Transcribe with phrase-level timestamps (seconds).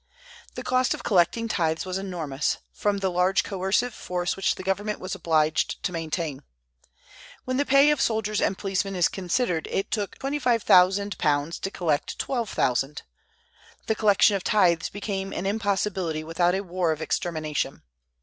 [0.55, 4.99] The cost of collecting tithes was enormous, from the large coercive force which the government
[4.99, 6.41] was obliged to maintain.
[7.45, 13.01] When the pay of soldiers and policemen is considered, it took £25,000 to collect £12,000.
[13.85, 17.83] The collection of tithes became an impossibility without a war of extermination.